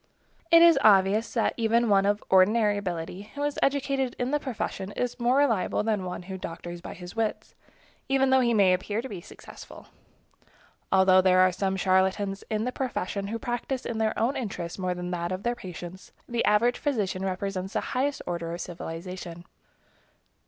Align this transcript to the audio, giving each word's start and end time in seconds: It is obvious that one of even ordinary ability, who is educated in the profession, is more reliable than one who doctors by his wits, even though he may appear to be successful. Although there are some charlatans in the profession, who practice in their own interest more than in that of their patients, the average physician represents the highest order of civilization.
It 0.49 0.63
is 0.63 0.79
obvious 0.81 1.31
that 1.35 1.53
one 1.59 2.07
of 2.07 2.17
even 2.17 2.27
ordinary 2.31 2.75
ability, 2.77 3.31
who 3.35 3.43
is 3.43 3.59
educated 3.61 4.15
in 4.17 4.31
the 4.31 4.39
profession, 4.39 4.91
is 4.93 5.19
more 5.19 5.37
reliable 5.37 5.83
than 5.83 6.05
one 6.05 6.23
who 6.23 6.39
doctors 6.39 6.81
by 6.81 6.95
his 6.95 7.15
wits, 7.15 7.53
even 8.09 8.31
though 8.31 8.39
he 8.39 8.51
may 8.51 8.73
appear 8.73 9.03
to 9.03 9.07
be 9.07 9.21
successful. 9.21 9.89
Although 10.91 11.21
there 11.21 11.41
are 11.41 11.51
some 11.51 11.75
charlatans 11.75 12.43
in 12.49 12.63
the 12.63 12.71
profession, 12.71 13.27
who 13.27 13.37
practice 13.37 13.85
in 13.85 13.99
their 13.99 14.17
own 14.17 14.35
interest 14.35 14.79
more 14.79 14.95
than 14.95 15.05
in 15.05 15.11
that 15.11 15.31
of 15.31 15.43
their 15.43 15.53
patients, 15.55 16.11
the 16.27 16.43
average 16.45 16.79
physician 16.79 17.23
represents 17.23 17.73
the 17.73 17.81
highest 17.93 18.23
order 18.25 18.55
of 18.55 18.59
civilization. 18.61 19.45